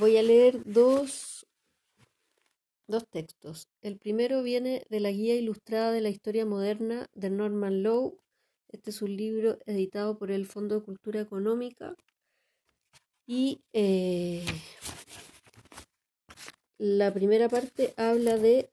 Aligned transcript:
Voy 0.00 0.16
a 0.16 0.22
leer 0.22 0.62
dos, 0.64 1.46
dos 2.86 3.06
textos. 3.10 3.68
El 3.82 3.98
primero 3.98 4.42
viene 4.42 4.82
de 4.88 4.98
la 4.98 5.10
Guía 5.10 5.34
Ilustrada 5.34 5.92
de 5.92 6.00
la 6.00 6.08
Historia 6.08 6.46
Moderna 6.46 7.10
de 7.12 7.28
Norman 7.28 7.82
Lowe. 7.82 8.16
Este 8.68 8.88
es 8.92 9.02
un 9.02 9.14
libro 9.14 9.58
editado 9.66 10.16
por 10.16 10.30
el 10.30 10.46
Fondo 10.46 10.76
de 10.76 10.86
Cultura 10.86 11.20
Económica. 11.20 11.96
Y 13.26 13.60
eh, 13.74 14.42
la 16.78 17.12
primera 17.12 17.50
parte 17.50 17.92
habla 17.98 18.38
de 18.38 18.70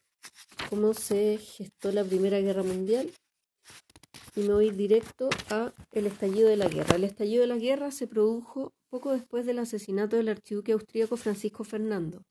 cómo 0.70 0.94
se 0.94 1.40
gestó 1.40 1.92
la 1.92 2.06
Primera 2.06 2.40
Guerra 2.40 2.64
Mundial 2.64 3.12
y 4.38 4.44
me 4.44 4.54
voy 4.54 4.70
directo 4.70 5.28
a 5.50 5.74
el 5.92 6.08
estallido 6.08 6.48
de 6.48 6.56
la 6.56 6.70
guerra. 6.70 6.96
El 6.96 7.04
estallido 7.04 7.42
de 7.42 7.48
la 7.48 7.58
guerra 7.58 7.92
se 7.92 8.08
produjo 8.08 8.77
poco 8.90 9.12
después 9.12 9.46
del 9.46 9.60
asesinato 9.60 10.16
del 10.16 10.30
archiduque 10.30 10.72
austríaco 10.72 11.18
Francisco 11.18 11.64
Fernando. 11.64 12.24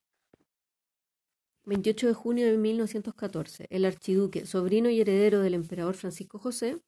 28 1.64 2.06
de 2.06 2.14
junio 2.14 2.46
de 2.46 2.56
1914, 2.56 3.66
el 3.70 3.84
archiduque, 3.84 4.46
sobrino 4.46 4.88
y 4.88 5.00
heredero 5.00 5.40
del 5.40 5.54
emperador 5.54 5.94
Francisco 5.94 6.38
José, 6.38 6.80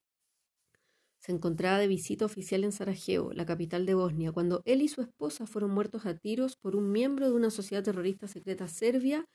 se 1.19 1.33
encontraba 1.33 1.79
de 1.79 1.89
visita 1.89 2.25
oficial 2.25 2.63
en 2.63 2.71
Sarajevo, 2.71 3.33
la 3.33 3.45
capital 3.45 3.87
de 3.87 3.95
Bosnia, 3.95 4.31
cuando 4.31 4.63
él 4.65 4.83
y 4.83 4.89
su 4.89 5.03
esposa 5.03 5.47
fueron 5.47 5.73
muertos 5.73 6.07
a 6.07 6.17
tiros 6.17 6.57
por 6.57 6.77
un 6.77 6.93
miembro 6.93 7.27
de 7.27 7.33
una 7.33 7.51
sociedad 7.51 7.83
terrorista 7.83 8.29
secreta 8.29 8.69
serbia 8.69 9.27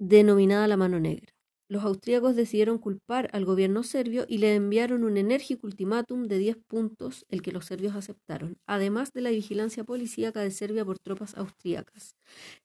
denominada 0.00 0.66
la 0.66 0.76
Mano 0.76 0.98
Negra 0.98 1.32
los 1.72 1.84
austríacos 1.84 2.36
decidieron 2.36 2.76
culpar 2.76 3.30
al 3.32 3.46
gobierno 3.46 3.82
serbio 3.82 4.26
y 4.28 4.38
le 4.38 4.54
enviaron 4.54 5.04
un 5.04 5.16
enérgico 5.16 5.66
ultimátum 5.66 6.24
de 6.24 6.36
10 6.36 6.58
puntos, 6.68 7.24
el 7.30 7.40
que 7.40 7.50
los 7.50 7.64
serbios 7.64 7.96
aceptaron, 7.96 8.58
además 8.66 9.10
de 9.14 9.22
la 9.22 9.30
vigilancia 9.30 9.82
policíaca 9.82 10.40
de 10.40 10.50
Serbia 10.50 10.84
por 10.84 10.98
tropas 10.98 11.34
austríacas. 11.34 12.14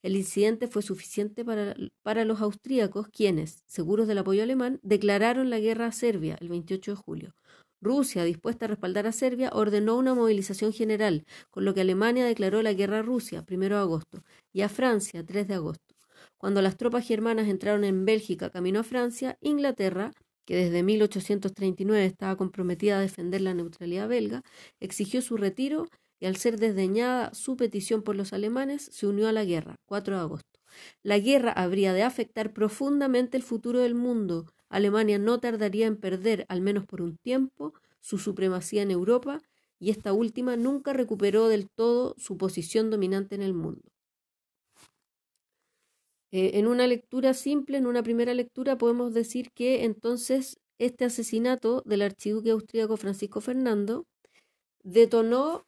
El 0.04 0.17
incidente 0.17 0.67
fue 0.67 0.82
suficiente 0.82 1.45
para, 1.45 1.73
para 2.04 2.26
los 2.26 2.42
austríacos, 2.42 3.08
quienes, 3.08 3.64
seguros 3.66 4.09
del 4.09 4.17
apoyo 4.17 4.44
alemán, 4.44 4.80
declararon 4.84 5.50
la 5.50 5.60
guerra 5.60 5.86
a 5.86 5.94
Serbia 5.94 6.38
el 6.42 6.50
28 6.50 6.92
de 6.92 6.98
julio. 6.98 7.36
Rusia, 7.80 8.26
dispuesta 8.26 8.66
a 8.66 8.67
respaldar 8.67 9.08
a 9.08 9.14
Serbia, 9.14 9.52
ordenó 9.54 9.98
una 9.98 10.16
movilización 10.16 10.73
general, 10.73 11.23
con 11.50 11.64
lo 11.64 11.73
que 11.73 11.82
Alemania 11.82 12.26
declaró 12.26 12.62
la 12.62 12.73
guerra 12.73 13.00
a 13.00 13.04
Rusia, 13.04 13.45
1 13.50 13.70
de 13.70 13.76
agosto, 13.76 14.23
y 14.52 14.62
a 14.64 14.70
Francia, 14.70 15.23
3 15.26 15.48
de 15.48 15.54
agosto. 15.54 15.87
Cuando 16.38 16.62
las 16.62 16.78
tropas 16.78 17.08
germanas 17.08 17.48
entraron 17.48 17.84
en 17.84 18.06
Bélgica 18.06 18.50
camino 18.50 18.80
a 18.80 18.84
Francia, 18.84 19.38
Inglaterra, 19.42 20.12
que 20.46 20.56
desde 20.56 20.84
1839 20.84 22.06
estaba 22.06 22.38
comprometida 22.38 22.98
a 22.98 23.02
defender 23.02 23.42
la 23.42 23.54
neutralidad 23.54 24.08
belga, 24.08 24.44
exigió 24.80 25.22
su 25.22 25.36
retiro 25.36 25.88
y 26.20 26.26
al 26.26 26.38
ser 26.38 26.58
desdeñada 26.60 27.34
su 27.34 27.58
petición 27.58 28.02
por 28.02 28.16
los 28.16 28.34
alemanes, 28.34 28.90
se 28.92 29.08
unió 29.08 29.28
a 29.28 29.34
la 29.34 29.46
guerra, 29.46 29.76
4 29.86 30.16
de 30.16 30.22
agosto. 30.22 30.60
La 31.04 31.20
guerra 31.20 31.52
habría 31.52 31.94
de 31.94 32.04
afectar 32.04 32.54
profundamente 32.54 33.38
el 33.38 33.44
futuro 33.44 33.80
del 33.80 33.96
mundo. 33.96 34.46
Alemania 34.70 35.20
no 35.20 35.40
tardaría 35.40 35.88
en 35.88 35.98
perder, 35.98 36.46
al 36.50 36.62
menos 36.62 36.86
por 36.86 37.02
un 37.02 37.18
tiempo, 37.18 37.74
su 38.00 38.18
supremacía 38.18 38.84
en 38.84 38.92
Europa, 38.92 39.42
y 39.80 39.90
esta 39.92 40.14
última 40.14 40.56
nunca 40.56 40.94
recuperó 40.94 41.48
del 41.48 41.68
todo 41.70 42.16
su 42.18 42.38
posición 42.38 42.90
dominante 42.90 43.36
en 43.36 43.42
el 43.42 43.54
mundo. 43.54 43.82
Eh, 46.31 46.52
en 46.56 46.67
una 46.67 46.88
lectura 46.88 47.33
simple, 47.33 47.78
en 47.78 47.88
una 47.88 48.03
primera 48.03 48.33
lectura, 48.33 48.78
podemos 48.78 49.14
decir 49.14 49.52
que 49.52 49.86
entonces 49.86 50.59
este 50.78 51.06
asesinato 51.06 51.81
del 51.86 52.02
archiduque 52.02 52.52
austríaco 52.52 52.97
Francisco 52.97 53.42
Fernando 53.42 54.06
detonó 54.83 55.66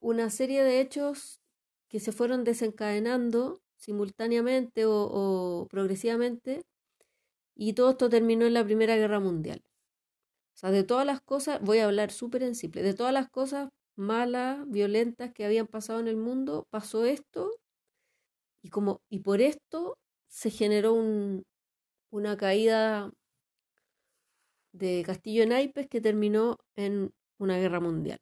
una 0.00 0.30
serie 0.30 0.62
de 0.62 0.80
hechos 0.80 1.40
que 1.88 1.98
se 1.98 2.12
fueron 2.12 2.44
desencadenando 2.44 3.60
simultáneamente 3.76 4.84
o, 4.86 5.66
progresivamente 5.70 6.62
y 7.56 7.72
todo 7.72 7.90
esto 7.90 8.08
terminó 8.08 8.46
en 8.46 8.54
la 8.54 8.64
Primera 8.64 8.96
Guerra 8.96 9.20
Mundial. 9.20 9.62
O 10.54 10.56
sea, 10.56 10.70
de 10.70 10.84
todas 10.84 11.06
las 11.06 11.20
cosas, 11.20 11.60
voy 11.60 11.78
a 11.78 11.86
hablar 11.86 12.12
súper 12.12 12.42
en 12.44 12.54
simple, 12.54 12.82
de 12.82 12.94
todas 12.94 13.12
las 13.12 13.28
cosas 13.28 13.68
malas, 13.96 14.58
violentas 14.68 15.32
que 15.32 15.44
habían 15.44 15.66
pasado 15.66 16.00
en 16.00 16.08
el 16.08 16.16
mundo, 16.16 16.66
pasó 16.70 17.04
esto 17.04 17.50
y, 18.64 18.70
como, 18.70 19.02
y 19.10 19.18
por 19.20 19.42
esto 19.42 19.98
se 20.26 20.50
generó 20.50 20.94
un, 20.94 21.44
una 22.10 22.38
caída 22.38 23.12
de 24.72 25.02
Castillo 25.04 25.42
en 25.42 25.50
Naipes 25.50 25.86
que 25.86 26.00
terminó 26.00 26.56
en 26.74 27.12
una 27.38 27.58
guerra 27.58 27.80
mundial. 27.80 28.18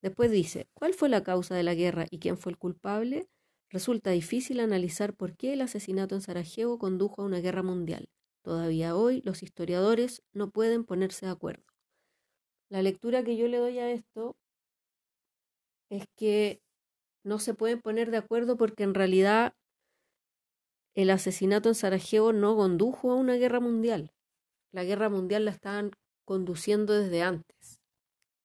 Después 0.00 0.30
dice, 0.30 0.66
¿cuál 0.72 0.94
fue 0.94 1.10
la 1.10 1.22
causa 1.22 1.54
de 1.54 1.62
la 1.62 1.74
guerra 1.74 2.06
y 2.10 2.20
quién 2.20 2.38
fue 2.38 2.52
el 2.52 2.58
culpable? 2.58 3.28
Resulta 3.68 4.12
difícil 4.12 4.60
analizar 4.60 5.14
por 5.14 5.36
qué 5.36 5.52
el 5.52 5.60
asesinato 5.60 6.14
en 6.14 6.22
Sarajevo 6.22 6.78
condujo 6.78 7.20
a 7.20 7.26
una 7.26 7.40
guerra 7.40 7.62
mundial. 7.62 8.08
Todavía 8.40 8.96
hoy 8.96 9.20
los 9.26 9.42
historiadores 9.42 10.22
no 10.32 10.50
pueden 10.50 10.84
ponerse 10.84 11.26
de 11.26 11.32
acuerdo. 11.32 11.64
La 12.70 12.80
lectura 12.80 13.22
que 13.22 13.36
yo 13.36 13.46
le 13.46 13.58
doy 13.58 13.78
a 13.78 13.90
esto 13.90 14.36
es 15.90 16.06
que 16.16 16.62
no 17.24 17.38
se 17.38 17.52
pueden 17.52 17.82
poner 17.82 18.10
de 18.10 18.16
acuerdo 18.16 18.56
porque 18.56 18.84
en 18.84 18.94
realidad 18.94 19.54
el 20.94 21.10
asesinato 21.10 21.68
en 21.68 21.74
Sarajevo 21.74 22.32
no 22.32 22.56
condujo 22.56 23.12
a 23.12 23.16
una 23.16 23.36
guerra 23.36 23.60
mundial. 23.60 24.12
La 24.72 24.84
guerra 24.84 25.08
mundial 25.08 25.44
la 25.44 25.50
estaban 25.50 25.92
conduciendo 26.24 26.92
desde 26.92 27.22
antes. 27.22 27.80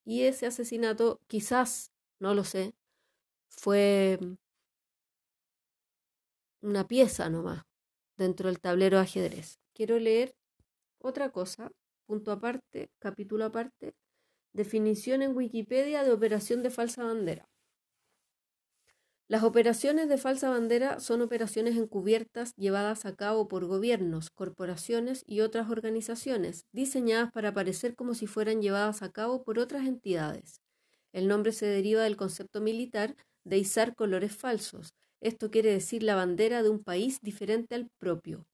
Y 0.05 0.23
ese 0.23 0.45
asesinato 0.45 1.19
quizás, 1.27 1.91
no 2.19 2.33
lo 2.33 2.43
sé, 2.43 2.73
fue 3.49 4.19
una 6.61 6.87
pieza 6.87 7.29
nomás 7.29 7.63
dentro 8.17 8.47
del 8.47 8.59
tablero 8.59 8.97
de 8.97 9.03
ajedrez. 9.03 9.59
Quiero 9.73 9.99
leer 9.99 10.35
otra 10.99 11.29
cosa, 11.29 11.71
punto 12.05 12.31
aparte, 12.31 12.89
capítulo 12.99 13.45
aparte, 13.45 13.95
definición 14.53 15.21
en 15.21 15.35
Wikipedia 15.35 16.03
de 16.03 16.11
operación 16.11 16.63
de 16.63 16.71
falsa 16.71 17.03
bandera. 17.03 17.47
Las 19.29 19.43
operaciones 19.43 20.07
de 20.07 20.17
falsa 20.17 20.49
bandera 20.49 21.01
son 21.01 21.21
operaciones 21.21 21.75
encubiertas 21.75 22.53
llevadas 22.55 23.05
a 23.05 23.13
cabo 23.13 23.49
por 23.49 23.65
gobiernos, 23.65 24.29
corporaciones 24.29 25.25
y 25.27 25.41
otras 25.41 25.69
organizaciones, 25.69 26.65
diseñadas 26.71 27.33
para 27.33 27.53
parecer 27.53 27.93
como 27.95 28.13
si 28.13 28.25
fueran 28.25 28.61
llevadas 28.61 29.01
a 29.01 29.11
cabo 29.11 29.43
por 29.43 29.59
otras 29.59 29.85
entidades. 29.85 30.61
El 31.11 31.27
nombre 31.27 31.51
se 31.51 31.65
deriva 31.65 32.03
del 32.03 32.15
concepto 32.15 32.61
militar 32.61 33.17
de 33.43 33.57
izar 33.57 33.95
colores 33.95 34.33
falsos. 34.33 34.93
Esto 35.21 35.51
quiere 35.51 35.71
decir 35.71 36.03
la 36.03 36.15
bandera 36.15 36.63
de 36.63 36.69
un 36.69 36.81
país 36.81 37.19
diferente 37.21 37.75
al 37.75 37.89
propio. 37.99 38.45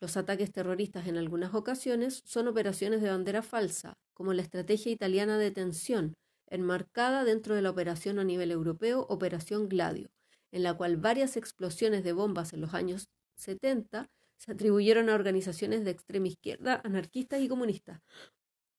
Los 0.00 0.16
ataques 0.16 0.52
terroristas 0.52 1.06
en 1.06 1.18
algunas 1.18 1.54
ocasiones 1.54 2.22
son 2.24 2.48
operaciones 2.48 3.02
de 3.02 3.10
bandera 3.10 3.42
falsa, 3.42 3.92
como 4.14 4.32
la 4.32 4.42
estrategia 4.42 4.90
italiana 4.90 5.36
de 5.36 5.50
tensión, 5.50 6.14
enmarcada 6.54 7.24
dentro 7.24 7.54
de 7.54 7.62
la 7.62 7.70
operación 7.70 8.18
a 8.18 8.24
nivel 8.24 8.50
europeo 8.50 9.06
Operación 9.08 9.68
Gladio, 9.68 10.10
en 10.52 10.62
la 10.62 10.74
cual 10.74 10.96
varias 10.96 11.36
explosiones 11.36 12.04
de 12.04 12.12
bombas 12.12 12.52
en 12.52 12.60
los 12.60 12.74
años 12.74 13.08
70 13.36 14.10
se 14.36 14.52
atribuyeron 14.52 15.08
a 15.08 15.14
organizaciones 15.14 15.84
de 15.84 15.90
extrema 15.90 16.28
izquierda, 16.28 16.80
anarquistas 16.84 17.40
y 17.40 17.48
comunistas, 17.48 18.00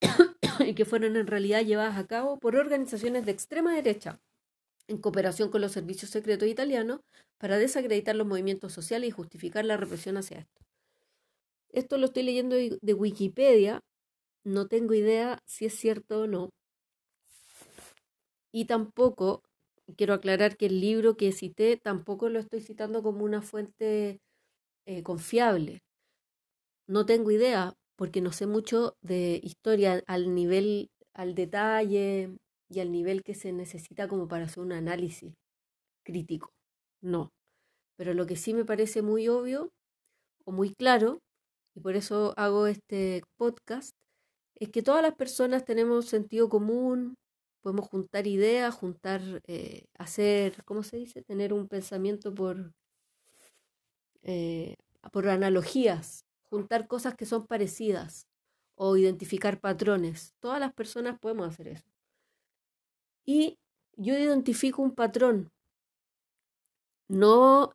y 0.60 0.74
que 0.76 0.86
fueron 0.86 1.16
en 1.16 1.28
realidad 1.28 1.64
llevadas 1.64 1.98
a 1.98 2.08
cabo 2.08 2.40
por 2.40 2.56
organizaciones 2.56 3.26
de 3.26 3.32
extrema 3.32 3.74
derecha, 3.74 4.20
en 4.88 4.98
cooperación 4.98 5.50
con 5.50 5.62
los 5.62 5.72
servicios 5.72 6.12
secretos 6.12 6.48
italianos, 6.48 7.02
para 7.38 7.58
desacreditar 7.58 8.16
los 8.16 8.28
movimientos 8.28 8.74
sociales 8.74 9.10
y 9.10 9.12
justificar 9.12 9.66
la 9.66 9.78
represión 9.78 10.18
hacia 10.18 10.40
esto. 10.40 10.62
Esto 11.70 11.98
lo 11.98 12.06
estoy 12.06 12.24
leyendo 12.24 12.56
de 12.56 12.94
Wikipedia, 12.94 13.82
no 14.46 14.68
tengo 14.68 14.94
idea 14.94 15.40
si 15.46 15.66
es 15.66 15.76
cierto 15.76 16.22
o 16.22 16.28
no, 16.28 16.52
y 18.56 18.64
tampoco, 18.64 19.44
quiero 19.98 20.14
aclarar 20.14 20.56
que 20.56 20.68
el 20.68 20.80
libro 20.80 21.18
que 21.18 21.34
cité 21.34 21.76
tampoco 21.76 22.30
lo 22.30 22.40
estoy 22.40 22.62
citando 22.62 23.04
como 23.04 23.26
una 23.26 23.42
fuente 23.42 24.22
eh, 24.86 25.04
confiable. 25.04 25.82
No 26.88 27.06
tengo 27.06 27.32
idea, 27.32 27.74
porque 27.98 28.22
no 28.22 28.32
sé 28.32 28.48
mucho 28.48 28.96
de 29.02 29.42
historia 29.44 30.02
al 30.08 30.34
nivel, 30.34 30.88
al 31.14 31.36
detalle 31.36 32.38
y 32.70 32.80
al 32.80 32.94
nivel 32.94 33.24
que 33.24 33.36
se 33.36 33.52
necesita 33.52 34.08
como 34.08 34.30
para 34.30 34.46
hacer 34.46 34.64
un 34.64 34.72
análisis 34.72 35.34
crítico. 36.06 36.52
No. 37.02 37.32
Pero 37.98 38.14
lo 38.14 38.26
que 38.26 38.38
sí 38.38 38.54
me 38.54 38.64
parece 38.64 39.02
muy 39.02 39.28
obvio 39.28 39.74
o 40.46 40.54
muy 40.54 40.74
claro, 40.74 41.20
y 41.76 41.82
por 41.82 41.98
eso 41.98 42.34
hago 42.38 42.68
este 42.68 43.22
podcast, 43.38 43.92
es 44.58 44.70
que 44.70 44.82
todas 44.82 45.02
las 45.02 45.16
personas 45.16 45.66
tenemos 45.66 46.06
sentido 46.06 46.48
común, 46.48 47.16
podemos 47.66 47.88
juntar 47.90 48.28
ideas, 48.28 48.76
juntar, 48.76 49.42
eh, 49.48 49.88
hacer, 49.98 50.64
¿cómo 50.66 50.84
se 50.84 50.98
dice? 50.98 51.24
Tener 51.24 51.52
un 51.52 51.68
pensamiento 51.68 52.32
por, 52.32 52.76
eh, 54.22 54.76
por 55.12 55.28
analogías, 55.28 56.26
juntar 56.44 56.88
cosas 56.88 57.16
que 57.16 57.26
son 57.26 57.48
parecidas 57.48 58.28
o 58.76 58.98
identificar 58.98 59.60
patrones. 59.60 60.36
Todas 60.40 60.60
las 60.60 60.76
personas 60.76 61.18
podemos 61.20 61.48
hacer 61.48 61.70
eso. 61.70 61.90
Y 63.26 63.58
yo 63.98 64.16
identifico 64.16 64.84
un 64.84 64.94
patrón 64.94 65.50
no 67.08 67.72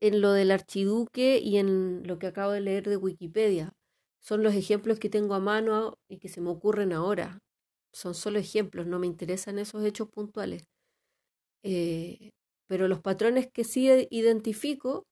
en 0.00 0.22
lo 0.22 0.32
del 0.32 0.52
archiduque 0.52 1.36
y 1.36 1.58
en 1.58 2.06
lo 2.06 2.18
que 2.18 2.28
acabo 2.28 2.52
de 2.52 2.62
leer 2.62 2.88
de 2.88 2.96
Wikipedia. 2.96 3.74
Son 4.20 4.42
los 4.42 4.54
ejemplos 4.54 4.98
que 4.98 5.10
tengo 5.10 5.34
a 5.34 5.38
mano 5.38 5.98
y 6.08 6.16
que 6.16 6.30
se 6.30 6.40
me 6.40 6.48
ocurren 6.48 6.94
ahora. 6.94 7.43
Son 7.94 8.14
solo 8.14 8.38
ejemplos, 8.40 8.86
no 8.86 8.98
me 8.98 9.06
interesan 9.06 9.58
esos 9.58 9.84
hechos 9.84 10.08
puntuales. 10.10 10.64
Eh, 11.62 12.32
pero 12.66 12.88
los 12.88 13.00
patrones 13.00 13.48
que 13.50 13.64
sí 13.64 13.88
identifico 14.10 15.06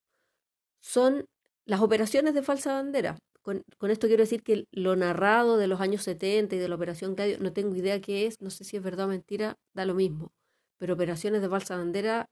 son 0.81 1.25
las 1.65 1.81
operaciones 1.81 2.33
de 2.33 2.43
falsa 2.43 2.73
bandera. 2.73 3.17
Con, 3.41 3.63
esto 3.89 4.07
quiero 4.07 4.23
decir 4.23 4.43
que 4.43 4.65
lo 4.71 4.95
narrado 4.95 5.57
de 5.57 5.67
los 5.67 5.81
años 5.81 6.03
70 6.03 6.55
y 6.55 6.59
de 6.59 6.67
la 6.67 6.75
operación 6.75 7.15
Cadio, 7.15 7.39
no 7.39 7.53
tengo 7.53 7.75
idea 7.75 8.01
qué 8.01 8.25
es, 8.25 8.41
no 8.41 8.49
sé 8.49 8.65
si 8.65 8.77
es 8.77 8.83
verdad 8.83 9.05
o 9.05 9.09
mentira, 9.09 9.57
da 9.73 9.85
lo 9.85 9.95
mismo. 9.95 10.33
Pero 10.77 10.93
operaciones 10.95 11.41
de 11.41 11.49
falsa 11.49 11.77
bandera 11.77 12.29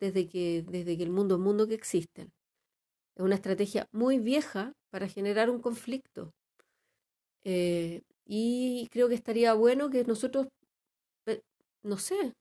desde 0.00 0.28
que, 0.28 0.64
desde 0.68 0.96
que 0.98 1.02
el 1.02 1.10
mundo 1.10 1.36
es 1.36 1.40
mundo 1.40 1.66
que 1.66 1.74
existen. 1.74 2.32
Es 3.16 3.24
una 3.24 3.36
estrategia 3.36 3.88
muy 3.92 4.18
vieja 4.18 4.74
para 4.90 5.08
generar 5.08 5.50
un 5.50 5.60
conflicto. 5.60 6.34
Eh, 7.42 8.02
y 8.32 8.86
creo 8.92 9.08
que 9.08 9.16
estaría 9.16 9.54
bueno 9.54 9.90
que 9.90 10.04
nosotros, 10.04 10.46
no 11.82 11.96
sé, 11.98 12.34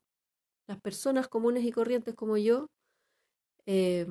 las 0.68 0.80
personas 0.82 1.28
comunes 1.28 1.64
y 1.64 1.72
corrientes 1.72 2.14
como 2.14 2.38
yo, 2.38 2.68
eh, 3.66 4.06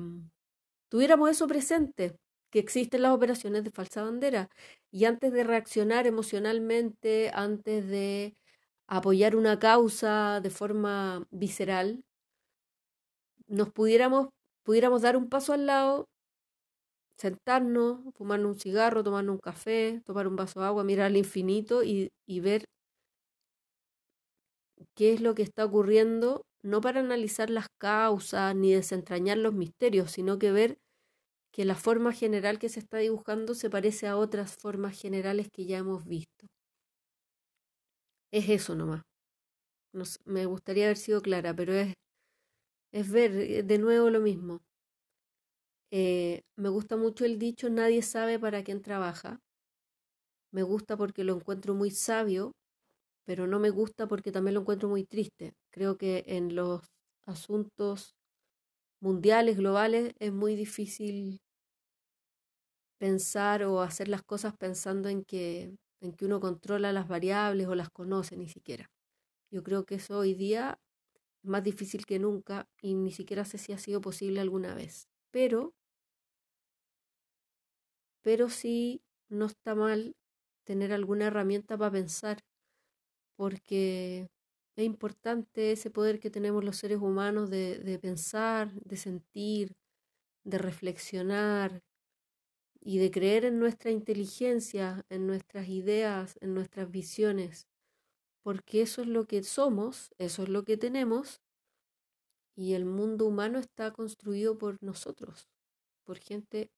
tuviéramos 0.89 1.29
eso 1.29 1.47
presente, 1.47 2.17
que 2.51 2.59
existen 2.59 3.03
las 3.03 3.13
operaciones 3.13 3.63
de 3.63 3.71
falsa 3.71 4.03
bandera. 4.03 4.49
Y 4.91 5.05
antes 5.05 5.31
de 5.31 5.45
reaccionar 5.45 6.05
emocionalmente, 6.05 7.31
antes 7.33 7.87
de 7.87 8.35
apoyar 8.87 9.37
una 9.37 9.57
causa 9.59 10.41
de 10.41 10.49
forma 10.49 11.25
visceral, 11.31 12.03
nos 13.47 13.71
pudiéramos, 13.71 14.29
pudiéramos 14.63 15.01
dar 15.01 15.15
un 15.15 15.29
paso 15.29 15.53
al 15.53 15.65
lado, 15.65 16.09
sentarnos, 17.19 18.01
fumarnos 18.15 18.55
un 18.55 18.59
cigarro, 18.59 19.03
tomarnos 19.03 19.33
un 19.35 19.39
café, 19.39 20.01
tomar 20.05 20.27
un 20.27 20.35
vaso 20.37 20.61
de 20.61 20.67
agua, 20.67 20.83
mirar 20.83 21.07
al 21.07 21.17
infinito 21.17 21.83
y, 21.83 22.09
y 22.27 22.39
ver 22.39 22.65
qué 24.95 25.13
es 25.13 25.21
lo 25.21 25.35
que 25.35 25.41
está 25.43 25.65
ocurriendo, 25.65 26.45
no 26.63 26.81
para 26.81 26.99
analizar 26.99 27.49
las 27.49 27.67
causas 27.79 28.55
ni 28.55 28.73
desentrañar 28.73 29.37
los 29.37 29.53
misterios, 29.53 30.11
sino 30.11 30.37
que 30.39 30.51
ver 30.51 30.77
que 31.53 31.65
la 31.65 31.75
forma 31.75 32.13
general 32.13 32.59
que 32.59 32.69
se 32.69 32.79
está 32.79 32.97
dibujando 32.99 33.55
se 33.55 33.69
parece 33.69 34.07
a 34.07 34.17
otras 34.17 34.57
formas 34.57 34.99
generales 34.99 35.49
que 35.51 35.65
ya 35.65 35.79
hemos 35.79 36.05
visto. 36.05 36.47
Es 38.31 38.49
eso 38.49 38.73
nomás. 38.75 39.03
me 40.25 40.45
gustaría 40.47 40.85
haber 40.85 40.97
sido 40.97 41.21
clara, 41.21 41.53
pero 41.55 41.73
es 41.73 41.93
es 42.91 43.11
ver 43.11 43.31
eh, 43.35 43.63
de 43.63 43.77
nuevo 43.79 44.09
lo 44.09 44.19
mismo. 44.19 44.61
Eh, 45.91 46.41
me 46.55 46.69
gusta 46.69 46.97
mucho 46.97 47.25
el 47.25 47.39
dicho 47.39 47.69
nadie 47.69 48.01
sabe 48.03 48.39
para 48.39 48.63
quién 48.63 48.81
trabaja. 48.81 49.39
Me 50.51 50.63
gusta 50.63 50.97
porque 50.97 51.23
lo 51.23 51.35
encuentro 51.35 51.73
muy 51.75 51.91
sabio, 51.91 52.51
pero 53.25 53.47
no 53.47 53.59
me 53.59 53.69
gusta 53.71 54.07
porque 54.07 54.31
también 54.31 54.55
lo 54.55 54.61
encuentro 54.61 54.89
muy 54.89 55.05
triste. 55.05 55.53
Creo 55.71 55.97
que 55.97 56.23
en 56.27 56.55
los 56.55 56.81
asuntos 57.25 58.15
mundiales, 59.01 59.57
globales, 59.57 60.13
es 60.19 60.33
muy 60.33 60.55
difícil 60.55 61.39
pensar 62.99 63.63
o 63.63 63.81
hacer 63.81 64.07
las 64.09 64.23
cosas 64.23 64.53
pensando 64.57 65.09
en 65.09 65.23
que, 65.23 65.75
en 66.01 66.11
que 66.13 66.25
uno 66.25 66.39
controla 66.39 66.91
las 66.91 67.07
variables 67.07 67.67
o 67.67 67.75
las 67.75 67.89
conoce 67.89 68.35
ni 68.37 68.49
siquiera. 68.49 68.87
Yo 69.51 69.63
creo 69.63 69.85
que 69.85 69.95
eso 69.95 70.19
hoy 70.19 70.33
día 70.35 70.79
más 71.43 71.63
difícil 71.63 72.05
que 72.05 72.19
nunca 72.19 72.67
y 72.81 72.95
ni 72.95 73.11
siquiera 73.11 73.45
sé 73.45 73.57
si 73.57 73.73
ha 73.73 73.77
sido 73.79 74.01
posible 74.01 74.41
alguna 74.41 74.75
vez. 74.75 75.07
Pero, 75.31 75.73
pero 78.21 78.49
sí 78.49 79.01
no 79.29 79.45
está 79.45 79.75
mal 79.75 80.15
tener 80.63 80.93
alguna 80.93 81.27
herramienta 81.27 81.77
para 81.77 81.91
pensar, 81.91 82.43
porque 83.35 84.29
es 84.75 84.85
importante 84.85 85.71
ese 85.71 85.89
poder 85.89 86.19
que 86.19 86.29
tenemos 86.29 86.63
los 86.63 86.77
seres 86.77 86.99
humanos 86.99 87.49
de, 87.49 87.79
de 87.79 87.99
pensar, 87.99 88.73
de 88.73 88.97
sentir, 88.97 89.75
de 90.43 90.57
reflexionar 90.57 91.81
y 92.81 92.97
de 92.99 93.11
creer 93.11 93.45
en 93.45 93.59
nuestra 93.59 93.91
inteligencia, 93.91 95.05
en 95.09 95.27
nuestras 95.27 95.67
ideas, 95.69 96.37
en 96.41 96.53
nuestras 96.53 96.89
visiones 96.91 97.67
porque 98.49 98.81
eso 98.81 99.01
es 99.01 99.07
lo 99.07 99.25
que 99.25 99.43
somos, 99.43 100.13
eso 100.17 100.43
es 100.43 100.49
lo 100.49 100.63
que 100.63 100.77
tenemos, 100.77 101.41
y 102.55 102.73
el 102.73 102.85
mundo 102.85 103.25
humano 103.25 103.59
está 103.59 103.91
construido 103.91 104.57
por 104.57 104.81
nosotros, 104.81 105.49
por 106.03 106.17
gente 106.17 106.71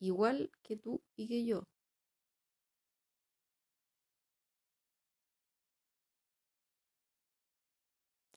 igual 0.00 0.50
que 0.62 0.76
tú 0.76 1.02
y 1.16 1.28
que 1.28 1.44
yo. 1.44 1.64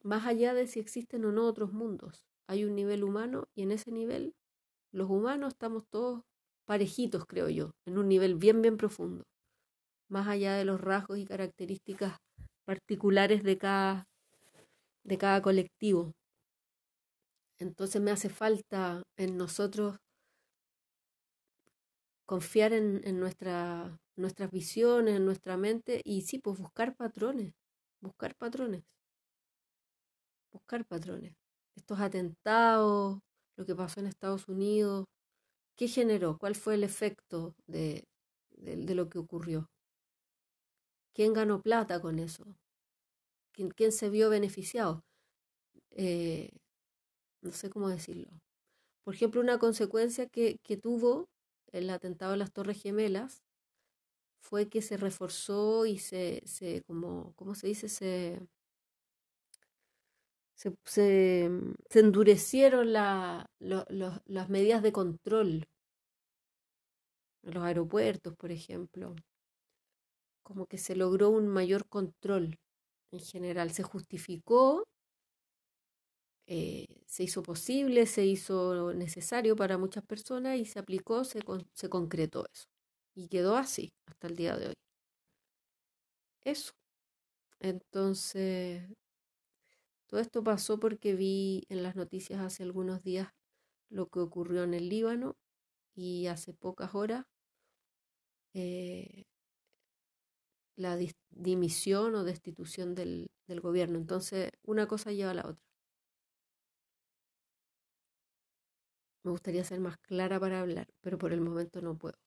Más 0.04 0.27
allá 0.27 0.54
de 0.54 0.68
si 0.68 0.80
existen 0.80 1.24
o 1.25 1.31
no 1.31 1.48
otros 1.48 1.71
mundos, 1.71 2.25
hay 2.48 2.65
un 2.65 2.75
nivel 2.75 3.04
humano 3.04 3.48
y 3.56 3.63
en 3.63 3.71
ese 3.71 3.89
nivel 3.92 4.36
los 4.92 5.10
humanos 5.10 5.54
estamos 5.54 5.86
todos 5.89 6.24
parejitos, 6.65 7.25
creo 7.25 7.50
yo, 7.50 7.71
en 7.86 7.98
un 7.98 8.10
nivel 8.10 8.36
bien, 8.36 8.62
bien 8.62 8.77
profundo, 8.77 9.24
más 10.10 10.27
allá 10.27 10.56
de 10.56 10.65
los 10.65 10.81
rasgos 10.81 11.18
y 11.19 11.25
características 11.25 12.18
particulares 12.65 13.44
de 13.44 13.57
cada, 13.57 14.07
de 15.04 15.18
cada 15.18 15.42
colectivo. 15.42 16.13
Entonces 17.60 18.01
me 18.01 18.12
hace 18.12 18.30
falta 18.30 19.04
en 19.18 19.38
nosotros 19.38 19.98
confiar 22.25 22.74
en, 22.74 23.20
nuestra, 23.20 24.00
nuestras 24.16 24.52
visiones, 24.52 25.16
en 25.18 25.25
nuestra 25.25 25.58
mente 25.58 26.02
y 26.04 26.22
sí, 26.22 26.40
pues 26.40 26.60
buscar 26.60 26.96
patrones, 26.96 27.54
buscar 28.02 28.36
patrones, 28.36 28.84
buscar 30.52 30.86
patrones. 30.86 31.36
Estos 31.75 32.00
atentados, 32.00 33.20
lo 33.58 33.66
que 33.66 33.75
pasó 33.75 34.00
en 34.00 34.08
Estados 34.08 34.48
Unidos, 34.48 35.06
¿qué 35.75 35.88
generó? 35.88 36.38
¿Cuál 36.38 36.56
fue 36.56 36.75
el 36.75 36.84
efecto 36.84 37.56
de, 37.68 38.08
lo 38.52 39.10
que 39.10 39.20
ocurrió? 39.20 39.70
¿Quién 41.14 41.34
ganó 41.34 41.62
plata 41.62 42.00
con 42.02 42.20
eso? 42.20 42.44
¿Quién, 43.52 43.92
se 43.92 44.10
vio 44.10 44.30
beneficiado? 44.30 45.04
Eh, 45.92 46.52
no 47.42 47.51
sé 47.51 47.70
cómo 47.70 47.89
decirlo. 47.89 48.32
Por 49.03 49.15
ejemplo, 49.15 49.42
una 49.42 49.60
consecuencia 49.60 50.27
que 50.27 50.77
tuvo 50.82 51.30
el 51.74 51.89
atentado 51.89 52.32
de 52.32 52.38
las 52.38 52.53
Torres 52.53 52.82
Gemelas 52.82 53.44
fue 54.42 54.70
que 54.70 54.82
se 54.82 54.98
reforzó 54.98 55.86
y 55.86 55.98
se, 55.98 56.42
se 56.46 56.84
como, 56.84 57.34
¿cómo 57.36 57.56
se 57.56 57.68
dice? 57.68 57.89
Se, 57.89 58.39
se, 60.56 60.75
se, 60.86 61.50
endurecieron 61.92 62.94
la, 62.94 63.50
las 63.60 64.50
medidas 64.50 64.82
de 64.84 64.92
control 64.92 65.68
en 67.44 67.53
los 67.53 67.63
aeropuertos, 67.63 68.36
por 68.36 68.51
ejemplo 68.51 69.15
como 70.44 70.68
que 70.68 70.77
se 70.77 70.96
logró 70.96 71.30
un 71.30 71.48
mayor 71.48 71.88
control 71.88 72.60
en 73.12 73.20
general. 73.20 73.72
Se 73.72 73.84
justificó, 73.84 74.84
eh, 76.47 76.88
se 77.07 77.23
hizo 77.23 77.43
posible, 77.43 78.05
se 78.05 78.25
hizo 78.25 78.93
necesario 78.93 79.55
para 79.55 79.77
muchas 79.77 80.05
personas 80.05 80.57
y 80.59 80.65
se 80.65 80.79
aplicó, 80.79 81.23
se, 81.23 81.41
se 81.73 81.89
concretó 81.89 82.45
eso. 82.53 82.65
Y 83.15 83.27
quedó 83.29 83.55
así 83.57 83.93
hasta 84.07 84.27
el 84.27 84.35
día 84.35 84.57
de 84.57 84.67
hoy. 84.69 84.73
Eso. 86.45 86.73
Entonces, 87.59 88.83
todo 90.07 90.19
esto 90.21 90.43
pasó 90.43 90.79
porque 90.79 91.13
vi 91.15 91.63
en 91.69 91.83
las 91.83 91.95
noticias 91.97 92.39
hace 92.39 92.63
algunos 92.63 93.03
días 93.03 93.29
lo 93.89 94.07
que 94.09 94.19
ocurrió 94.19 94.63
en 94.63 94.73
el 94.73 94.89
Líbano 94.89 95.35
y 95.95 96.27
hace 96.27 96.53
pocas 96.53 96.95
horas 96.95 97.25
eh, 98.53 99.25
la 100.75 100.97
dimisión 101.31 102.13
o 102.15 102.23
destitución 102.23 102.93
del 102.95 103.29
gobierno. 103.62 103.97
Entonces, 103.97 104.51
una 104.63 104.88
cosa 104.88 105.12
lleva 105.12 105.31
a 105.31 105.33
la 105.35 105.47
otra. 105.47 105.73
Me 109.24 109.32
gustaría 109.32 109.63
ser 109.63 109.80
más 109.80 109.98
clara 109.98 110.39
para 110.39 110.62
hablar, 110.62 110.88
pero 111.01 111.18
por 111.18 111.34
el 111.34 111.42
momento 111.42 111.82
no 111.82 111.98
puedo, 111.98 112.18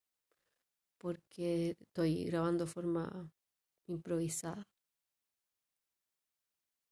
porque 0.98 1.76
estoy 1.80 2.24
grabando 2.24 2.64
de 2.64 2.70
forma 2.70 3.30
improvisada. 3.86 4.64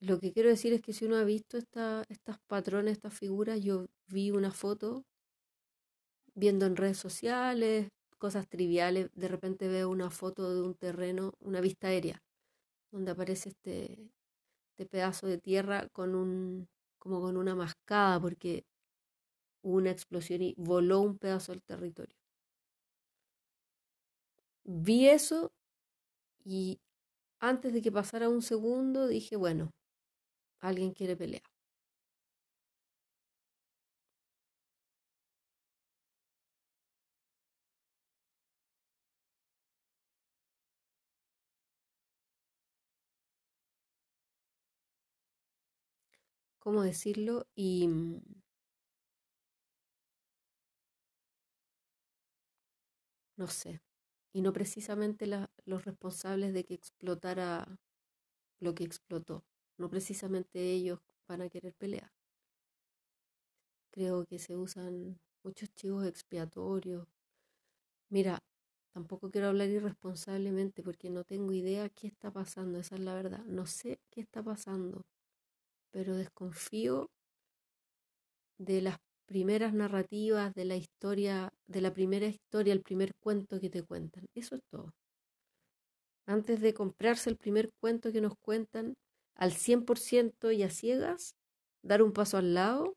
Lo 0.00 0.20
que 0.20 0.32
quiero 0.32 0.50
decir 0.50 0.72
es 0.72 0.82
que 0.82 0.92
si 0.92 1.06
uno 1.06 1.16
ha 1.16 1.24
visto 1.24 1.56
esta, 1.56 2.04
estas 2.08 2.38
patrones, 2.46 2.92
estas 2.92 3.14
figuras, 3.14 3.60
yo 3.60 3.86
vi 4.06 4.30
una 4.30 4.50
foto 4.52 5.04
viendo 6.34 6.66
en 6.66 6.76
redes 6.76 6.98
sociales, 6.98 7.88
cosas 8.18 8.48
triviales, 8.48 9.10
de 9.14 9.28
repente 9.28 9.68
veo 9.68 9.88
una 9.88 10.10
foto 10.10 10.54
de 10.54 10.62
un 10.62 10.74
terreno, 10.74 11.32
una 11.40 11.60
vista 11.60 11.88
aérea, 11.88 12.18
donde 12.92 13.12
aparece 13.12 13.50
este, 13.50 14.10
este 14.72 14.86
pedazo 14.86 15.26
de 15.26 15.38
tierra 15.38 15.88
con 15.92 16.14
un, 16.14 16.68
como 16.98 17.20
con 17.20 17.36
una 17.36 17.54
mascada, 17.54 18.20
porque 18.20 18.64
hubo 19.64 19.78
una 19.78 19.90
explosión 19.90 20.42
y 20.42 20.54
voló 20.58 21.00
un 21.02 21.18
pedazo 21.18 21.52
del 21.52 21.62
territorio. 21.64 22.16
Vi 24.86 25.08
eso 25.08 25.52
y 26.44 26.80
antes 27.40 27.72
de 27.74 27.82
que 27.82 27.92
pasara 27.92 28.28
un 28.30 28.42
segundo 28.42 29.08
dije, 29.08 29.36
bueno, 29.36 29.70
alguien 30.60 30.92
quiere 30.92 31.16
pelear. 31.16 31.42
¿Cómo 46.58 46.82
decirlo? 46.82 47.46
Y 47.54 47.88
no 53.36 53.46
sé, 53.48 53.80
y 54.32 54.42
no 54.42 54.52
precisamente 54.52 55.26
los 55.64 55.84
responsables 55.84 56.52
de 56.54 56.64
que 56.64 56.74
explotara 56.74 57.78
lo 58.60 58.74
que 58.74 58.84
explotó, 58.84 59.44
no 59.78 59.90
precisamente 59.90 60.72
ellos 60.72 61.00
van 61.28 61.42
a 61.42 61.48
querer 61.48 61.74
pelear. 61.74 62.12
Creo 63.92 64.26
que 64.26 64.38
se 64.38 64.56
usan 64.56 65.18
muchos 65.42 65.70
chivos 65.74 66.06
expiatorios. 66.06 67.08
Mira, 68.10 68.38
tampoco 68.94 69.30
quiero 69.30 69.48
hablar 69.48 69.68
irresponsablemente 69.68 70.82
porque 70.82 71.10
no 71.10 71.24
tengo 71.24 71.52
idea 71.52 71.88
qué 71.90 72.06
está 72.06 72.30
pasando, 72.32 72.78
esa 72.78 72.94
es 72.96 73.00
la 73.02 73.14
verdad. 73.14 73.44
No 73.46 73.66
sé 73.66 74.00
qué 74.10 74.20
está 74.22 74.42
pasando, 74.42 75.06
pero 75.92 76.16
desconfío 76.16 77.10
de 78.58 78.82
las 78.82 78.98
primeras 79.26 79.72
narrativas 79.74 80.54
de 80.54 80.64
la 80.64 80.76
historia, 80.76 81.52
de 81.66 81.80
la 81.80 81.92
primera 81.92 82.26
historia, 82.26 82.72
el 82.72 82.82
primer 82.82 83.14
cuento 83.20 83.60
que 83.60 83.70
te 83.70 83.82
cuentan. 83.82 84.26
Eso 84.34 84.56
es 84.56 84.62
todo. 84.70 84.92
Antes 86.26 86.60
de 86.60 86.74
comprarse 86.74 87.30
el 87.30 87.36
primer 87.36 87.70
cuento 87.80 88.12
que 88.12 88.20
nos 88.20 88.34
cuentan 88.38 88.94
al 89.34 89.52
100% 89.52 90.52
y 90.52 90.62
a 90.62 90.70
ciegas, 90.70 91.34
dar 91.82 92.02
un 92.02 92.12
paso 92.12 92.38
al 92.38 92.54
lado 92.54 92.94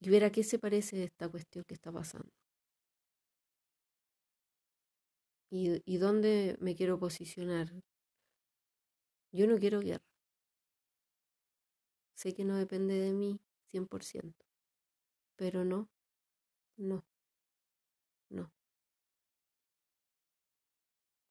y 0.00 0.10
ver 0.10 0.24
a 0.24 0.32
qué 0.32 0.42
se 0.42 0.58
parece 0.58 1.04
esta 1.04 1.28
cuestión 1.28 1.64
que 1.66 1.74
está 1.74 1.92
pasando. 1.92 2.30
¿Y, 5.50 5.82
y 5.84 5.98
dónde 5.98 6.56
me 6.60 6.74
quiero 6.74 6.98
posicionar? 6.98 7.72
Yo 9.32 9.46
no 9.46 9.58
quiero 9.58 9.80
guerra. 9.80 10.04
Sé 12.14 12.34
que 12.34 12.44
no 12.44 12.56
depende 12.56 12.94
de 12.94 13.12
mí, 13.12 13.40
100%. 13.72 14.34
Pero 15.36 15.64
no, 15.64 15.88
no, 16.76 17.04
no. 18.28 18.52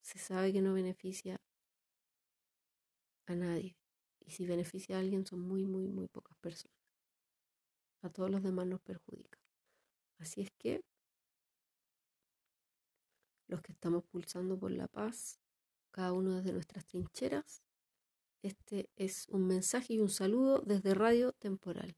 Se 0.02 0.18
sabe 0.18 0.52
que 0.52 0.62
no 0.62 0.74
beneficia 0.74 1.40
a 3.28 3.36
nadie. 3.36 3.76
Y 4.26 4.32
si 4.32 4.46
beneficia 4.46 4.98
a 4.98 5.00
alguien 5.00 5.26
son 5.26 5.40
muy, 5.42 5.66
muy, 5.66 5.88
muy 5.88 6.08
pocas 6.08 6.38
personas. 6.38 6.78
A 8.02 8.10
todos 8.10 8.30
los 8.30 8.42
demás 8.42 8.68
nos 8.68 8.82
perjudica. 8.82 9.40
Así 10.18 10.42
es 10.42 10.52
que 10.58 10.84
los 13.48 13.62
que 13.62 13.72
estamos 13.72 14.04
pulsando 14.06 14.58
por 14.58 14.72
la 14.72 14.88
paz, 14.88 15.40
cada 15.92 16.14
uno 16.14 16.36
desde 16.36 16.54
nuestras 16.54 16.86
trincheras, 16.86 17.64
este 18.42 18.90
es 18.96 19.28
un 19.30 19.48
mensaje 19.48 19.96
y 19.96 20.00
un 20.00 20.10
saludo 20.10 20.60
desde 20.60 20.94
Radio 20.94 21.34
Temporal. 21.34 21.98